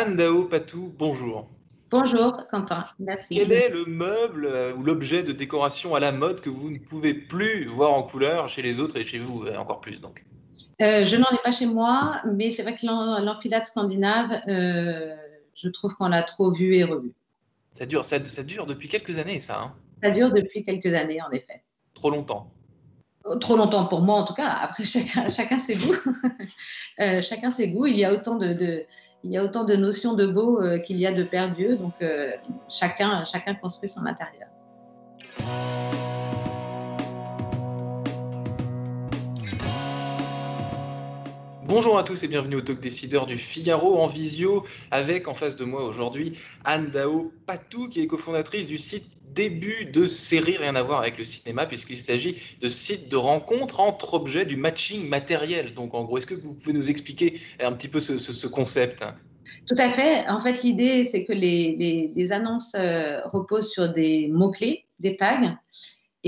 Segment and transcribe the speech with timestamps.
[0.00, 1.48] Anne Dao Patou, bonjour.
[1.90, 3.34] Bonjour Quentin, merci.
[3.34, 6.78] Quel est le meuble euh, ou l'objet de décoration à la mode que vous ne
[6.78, 10.24] pouvez plus voir en couleur chez les autres et chez vous euh, encore plus donc?
[10.80, 15.96] Euh, Je n'en ai pas chez moi, mais c'est vrai que l'enfilade scandinave, je trouve
[15.96, 17.12] qu'on l'a trop vu et revu.
[17.72, 19.72] Ça dure, ça, dure depuis quelques années ça hein?
[20.00, 21.64] Ça dure depuis quelques années en effet.
[21.94, 22.52] Trop longtemps
[23.40, 24.48] trop longtemps pour moi en tout cas.
[24.62, 25.96] Après, chacun, chacun ses goûts.
[27.20, 27.86] chacun ses goûts.
[27.86, 28.86] Il y a autant de,
[29.24, 31.94] il y a autant de notions de beau euh, qu'il y a de perdu, donc
[32.02, 32.30] euh,
[32.68, 34.48] chacun, chacun construit son intérieur.
[41.64, 45.54] Bonjour à tous et bienvenue au Talk Décideur du Figaro en visio avec en face
[45.54, 49.04] de moi aujourd'hui Anne Dao Patou qui est cofondatrice du site
[49.38, 53.78] début de série, rien à voir avec le cinéma, puisqu'il s'agit de sites de rencontres
[53.78, 55.74] entre objets, du matching matériel.
[55.74, 59.04] Donc, en gros, est-ce que vous pouvez nous expliquer un petit peu ce, concept?
[59.68, 60.28] Tout à fait.
[60.28, 65.56] En fait, l'idée, c'est que les, annonces euh, reposent sur des mots-clés, des tags.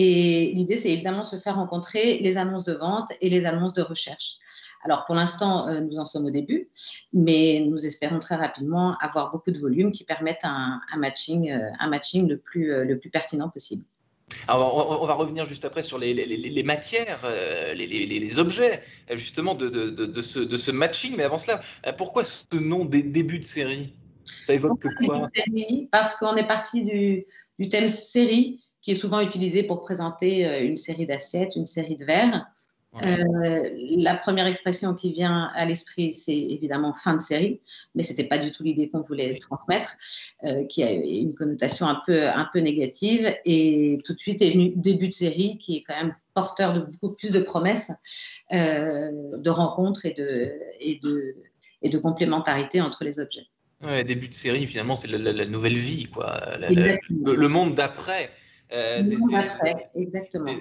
[0.00, 3.82] Et l'idée, c'est évidemment se faire rencontrer les annonces de vente et les annonces de
[3.82, 4.36] recherche.
[4.84, 6.70] Alors pour l'instant, euh, nous en sommes au début,
[7.12, 11.88] mais nous espérons très rapidement avoir beaucoup de volume qui permettent un, matching, euh, un
[11.88, 13.82] matching le plus, euh, le plus pertinent possible.
[14.46, 17.24] Alors, on va revenir juste après sur les, les, matières,
[17.74, 18.82] les, les, objets,
[19.14, 21.16] justement, de, de, de, ce, de, ce, matching.
[21.16, 21.60] Mais avant cela,
[21.96, 23.96] pourquoi ce nom des débuts de série?
[24.44, 25.28] Ça évoque que quoi?
[25.90, 27.24] Parce qu'on est parti du,
[27.58, 32.06] du, thème série, qui est souvent utilisé pour présenter une série d'assiettes, une série de
[32.06, 32.46] verres.
[33.02, 37.60] Euh, la première expression qui vient à l'esprit, c'est évidemment fin de série,
[37.94, 39.94] mais ce n'était pas du tout l'idée qu'on voulait transmettre,
[40.44, 43.30] euh, qui a une connotation un peu, un peu négative.
[43.44, 46.80] Et tout de suite est venu début de série, qui est quand même porteur de
[46.80, 47.92] beaucoup plus de promesses,
[48.52, 50.50] euh, de rencontres et de,
[50.80, 51.36] et, de,
[51.82, 53.48] et de complémentarité entre les objets.
[53.82, 56.40] Ouais, début de série, finalement, c'est la, nouvelle vie, quoi.
[56.58, 58.30] le, monde d'après.
[58.70, 60.52] Le exactement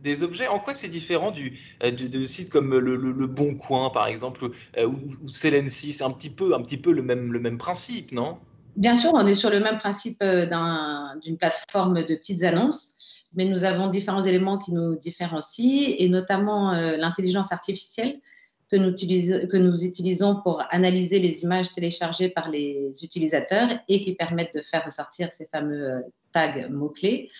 [0.00, 0.48] des objets.
[0.48, 4.86] En quoi c'est différent du, euh, de, sites comme le, Bon Coin, par exemple, euh,
[4.86, 8.12] ou, ou Celency C'est un petit peu, un petit peu le même, le même principe,
[8.12, 8.38] non?
[8.76, 10.46] Bien sûr, on est sur le même principe euh,
[11.22, 12.94] d'une plateforme de petites annonces,
[13.34, 18.20] mais nous avons différents éléments qui nous différencient, et notamment l'intelligence artificielle
[18.70, 24.14] que nous, que nous, utilisons pour analyser les images téléchargées par les utilisateurs et qui
[24.14, 27.30] permettent de faire ressortir ces fameux tags mots-clés.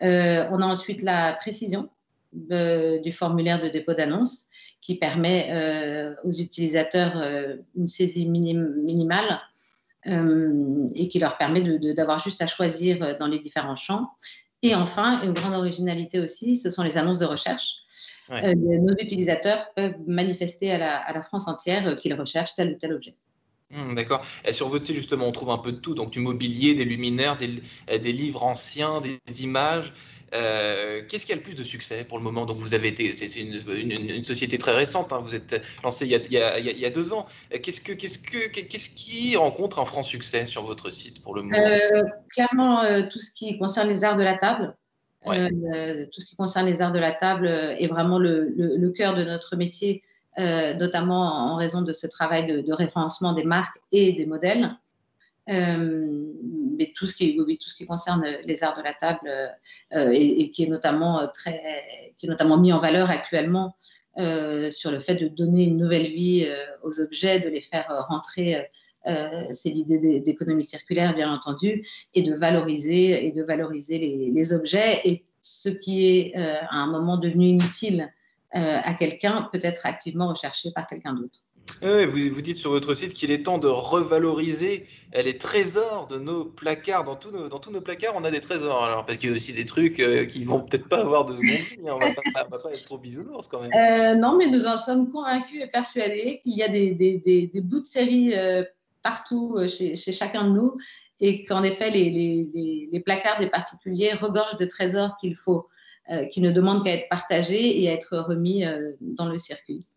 [0.00, 1.90] on a ensuite la précision,
[2.32, 4.48] du formulaire de dépôt d'annonce
[4.80, 9.40] qui permet euh, aux utilisateurs euh, une saisie minimale
[10.06, 11.62] euh, et qui leur permet
[11.94, 14.10] d'avoir juste à choisir dans les différents champs.
[14.62, 17.76] Et enfin, une grande originalité aussi, ce sont les annonces de recherche.
[18.30, 22.92] nos utilisateurs peuvent manifester à la, à la France entière qu'ils recherchent tel ou tel
[22.92, 23.16] objet.
[23.70, 24.24] Mmh, d'accord.
[24.44, 25.94] Et sur votre site, justement, on trouve un peu de tout.
[25.94, 27.62] Donc, du mobilier, des luminaires, des,
[27.98, 29.92] des livres anciens, des images.
[30.34, 32.44] Euh, qu'est-ce qui a le plus de succès pour le moment?
[32.44, 35.20] Donc vous avez été, c'est une, société très récente, hein.
[35.24, 37.26] vous êtes lancé il y a, deux ans.
[37.62, 41.42] Qu'est-ce que, qu'est-ce que, qu'est-ce qui rencontre un franc succès sur votre site pour le
[41.42, 41.56] moment?
[41.58, 44.76] Euh, Clairement, euh, tout ce qui concerne les arts de la table.
[45.24, 49.56] tout ce qui concerne les arts de la table est vraiment le, cœur de notre
[49.56, 50.02] métier,
[50.38, 54.76] notamment en raison de ce travail de référencement des marques et des modèles.
[55.50, 56.32] Euh,
[56.76, 57.36] mais tout ce, qui,
[57.86, 59.30] concerne les arts de la table
[59.94, 63.74] euh, et, qui, est notamment très, qui est notamment mis en valeur actuellement
[64.18, 66.46] euh, sur le fait de donner une nouvelle vie
[66.82, 68.68] aux objets, de les faire rentrer.
[69.54, 73.98] c'est l'idée d'économie circulaire, bien entendu, et de valoriser, et de valoriser
[74.32, 75.00] les objets.
[75.04, 78.12] Et ce qui est à un moment devenu inutile
[78.52, 81.40] à quelqu'un peut être activement recherché par quelqu'un d'autre.
[81.82, 86.44] vous, vous, dites sur votre site qu'il est temps de revaloriser les trésors de nos
[86.44, 87.04] placards.
[87.04, 88.84] Dans tous nos, dans tous nos placards, on a des trésors.
[88.84, 91.34] Alors, parce qu'il y a aussi des trucs euh, qui vont peut-être pas avoir de
[91.34, 91.88] seconde vie.
[91.88, 91.94] Hein.
[91.94, 93.72] On pas, va pas être trop bisounours quand même.
[93.74, 97.60] Euh, non, mais nous en sommes convaincus et persuadés qu'il y a des, des, des,
[97.60, 98.64] bouts de série euh,
[99.02, 100.78] partout chez, chez, chacun de nous
[101.20, 105.66] et qu'en effet, les, les, les, placards des particuliers regorgent de trésors qu'il faut,
[106.30, 108.64] qui ne demandent qu'à être partagés et à être remis
[109.00, 109.88] dans le circuit.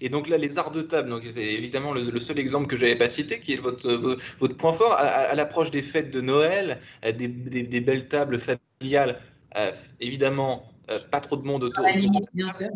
[0.00, 2.96] Et donc là, les arts de table, c'est évidemment le, seul exemple que je n'avais
[2.96, 4.94] pas cité, qui est votre, votre, point fort.
[4.94, 9.18] À, l'approche des fêtes de Noël, euh, des, des, belles tables familiales,
[9.56, 11.84] euh, évidemment, euh, pas trop de monde autour.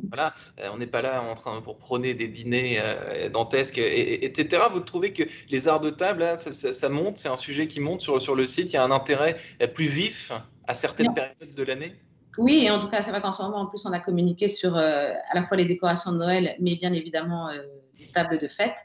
[0.09, 0.35] Voilà,
[0.73, 2.81] on n'est pas là en train pour prôner des dîners
[3.33, 4.63] dantesques, etc.
[4.71, 8.21] Vous trouvez que les arts de table, ça, monte, c'est un sujet qui monte sur,
[8.21, 9.37] sur le site, il y a un intérêt
[9.75, 10.33] plus vif
[10.67, 11.95] à certaines périodes de l'année?
[12.39, 14.49] Oui, et en tout cas, c'est vrai qu'en ce moment, en plus, on a communiqué
[14.49, 17.63] sur euh, à la fois les décorations de Noël, mais bien évidemment euh,
[17.99, 18.77] les tables de fête.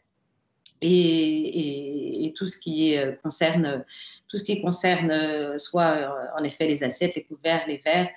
[0.82, 3.84] et, tout ce qui concerne,
[4.30, 8.10] tout ce qui concerne soit en effet les assiettes, les couverts, les verres,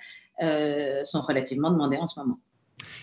[1.05, 2.39] sont relativement demandés en ce moment.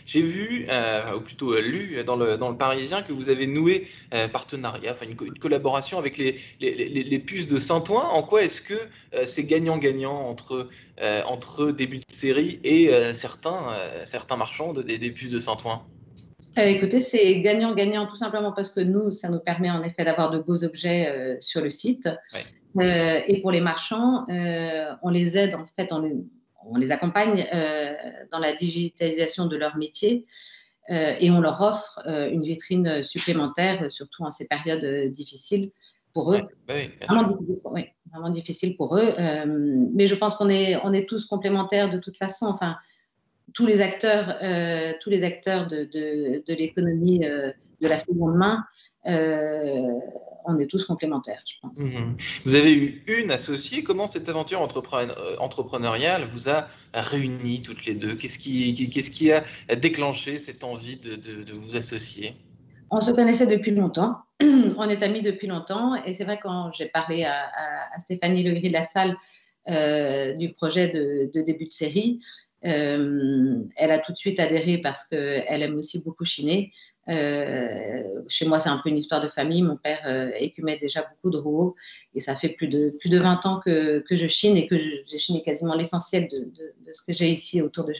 [0.07, 3.47] J'ai vu, euh, ou plutôt euh, lu dans le, dans le Parisien, que vous avez
[3.47, 8.03] noué euh, partenariat, enfin une, collaboration avec les, les, les, puces de Saint-Ouen.
[8.03, 8.75] En quoi est-ce que
[9.25, 10.69] c'est gagnant-gagnant entre,
[11.27, 13.67] entre début de série et certains,
[14.05, 15.83] certains marchands de, des, puces de Saint-Ouen?
[16.57, 20.39] Écoutez, c'est gagnant-gagnant tout simplement parce que nous, ça nous permet en effet d'avoir de
[20.39, 22.09] beaux objets sur le site.
[22.81, 26.03] et pour les marchands, on les aide en fait en,
[26.71, 27.95] on les accompagne euh,
[28.31, 30.25] dans la digitalisation de leur métier
[30.91, 35.71] euh, et on leur offre euh, une vitrine supplémentaire, surtout en ces périodes difficiles
[36.13, 36.41] pour eux.
[36.67, 36.75] Bah
[37.09, 39.15] vraiment, difficile, pour eux.
[39.95, 42.47] mais je pense qu'on est, on est tous complémentaires de toute façon.
[42.47, 42.77] Enfin,
[43.55, 44.37] tous les acteurs,
[45.01, 45.85] tous les acteurs de,
[46.45, 47.25] de l'économie
[47.81, 48.65] de la seconde main
[50.45, 51.79] on est tous complémentaires, je pense.
[51.79, 52.17] Mhm.
[52.45, 53.83] Vous avez eu une associée.
[53.83, 58.15] Comment cette aventure euh, entrepreneuriale vous a réuni toutes les deux?
[58.15, 59.43] Qu'est-ce qui, a
[59.77, 62.35] déclenché cette envie de, vous associer?
[62.91, 64.17] On se connaissait depuis longtemps.
[64.43, 65.95] on est amis depuis longtemps.
[66.05, 67.51] Et c'est vrai, quand j'ai parlé à,
[68.01, 69.17] Stéphanie Legris de la salle
[69.69, 72.21] euh, du projet de, début de série,
[72.65, 76.73] euh, elle a tout de suite adhéré parce qu'elle aime aussi beaucoup chiner.
[77.11, 79.63] Euh, chez moi, c'est un peu une histoire de famille.
[79.63, 81.75] Mon père euh, écumait déjà beaucoup de roues
[82.15, 84.79] et ça fait plus de, plus de 20 ans que, que je chine et que
[84.79, 87.95] j'ai chiné quasiment l'essentiel de, de, ce que j'ai ici autour de,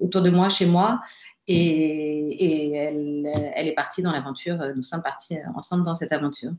[0.00, 1.00] autour de moi, chez moi.
[1.48, 4.58] Et, et elle, elle, est partie dans l'aventure.
[4.74, 6.52] Nous sommes partis ensemble dans cette aventure.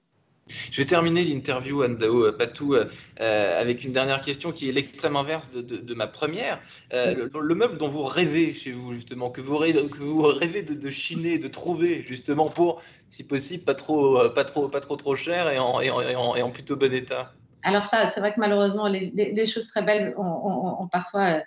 [0.72, 2.86] Je vais terminer l'interview Andao euh, Patou euh,
[3.20, 6.60] euh, avec une dernière question qui est l'extrême inverse de, ma première.
[6.92, 10.90] le, meuble dont vous rêvez chez vous justement, que vous rêvez, que vous rêvez de,
[10.90, 15.50] chiner, de trouver justement pour, si possible, pas trop, pas trop, pas trop, trop cher
[15.50, 17.34] et en, et en, plutôt bon état.
[17.64, 21.42] Alors ça, c'est vrai que malheureusement, les, choses très belles ont, parfois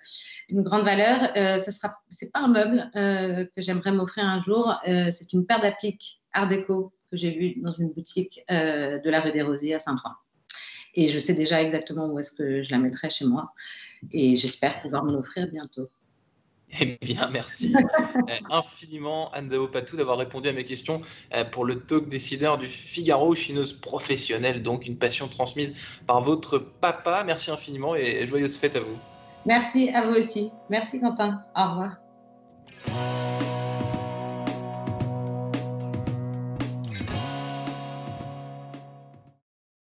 [0.49, 1.31] une grande valeur.
[1.35, 4.79] ce sera, c'est pas un meuble que j'aimerais m'offrir un jour.
[4.85, 9.21] c'est une paire d'appliques Art déco que j'ai vu dans une boutique euh, de la
[9.21, 10.15] rue des Rosiers à Saint-Ouen.
[10.95, 13.53] Et je sais déjà exactement où est-ce que je la mettrai chez moi.
[14.13, 15.89] Et j'espère pouvoir me l'offrir bientôt.
[16.79, 17.75] Eh bien, merci
[18.29, 21.01] euh, infiniment, Anne Patou, d'avoir répondu à mes questions
[21.35, 25.73] euh, pour le talk décideur du Figaro, chineuse professionnelle, donc une passion transmise
[26.07, 27.25] par votre papa.
[27.27, 28.97] Merci infiniment et joyeuse fête à vous.
[29.47, 30.53] Merci à vous aussi.
[30.69, 31.43] Merci Quentin.
[31.57, 32.10] Au revoir.